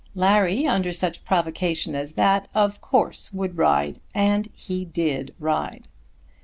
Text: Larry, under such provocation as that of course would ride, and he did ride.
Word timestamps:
Larry, 0.15 0.65
under 0.65 0.91
such 0.93 1.23
provocation 1.25 1.93
as 1.93 2.13
that 2.13 2.47
of 2.55 2.81
course 2.81 3.31
would 3.31 3.59
ride, 3.59 3.99
and 4.15 4.47
he 4.57 4.83
did 4.83 5.35
ride. 5.37 5.87